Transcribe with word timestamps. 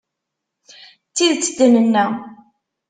D 1.07 1.11
tidet 1.15 1.47
i 1.51 1.53
d-nenna; 1.59 2.05